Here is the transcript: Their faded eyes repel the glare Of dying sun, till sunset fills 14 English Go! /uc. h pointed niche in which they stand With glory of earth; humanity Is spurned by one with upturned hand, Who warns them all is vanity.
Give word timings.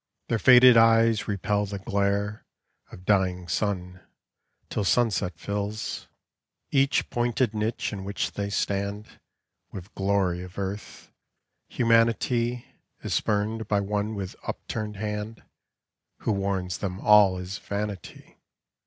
Their 0.29 0.39
faded 0.39 0.77
eyes 0.77 1.27
repel 1.27 1.67
the 1.67 1.77
glare 1.77 2.43
Of 2.91 3.05
dying 3.05 3.47
sun, 3.47 4.01
till 4.71 4.83
sunset 4.83 5.37
fills 5.37 6.07
14 6.71 6.81
English 6.81 6.81
Go! 6.81 7.01
/uc. 7.03 7.03
h 7.05 7.09
pointed 7.11 7.53
niche 7.53 7.93
in 7.93 8.03
which 8.03 8.31
they 8.31 8.49
stand 8.49 9.19
With 9.71 9.93
glory 9.93 10.41
of 10.41 10.57
earth; 10.57 11.11
humanity 11.67 12.65
Is 13.03 13.13
spurned 13.13 13.67
by 13.67 13.79
one 13.81 14.15
with 14.15 14.35
upturned 14.41 14.95
hand, 14.95 15.43
Who 16.21 16.31
warns 16.31 16.79
them 16.79 16.99
all 16.99 17.37
is 17.37 17.59
vanity. 17.59 18.39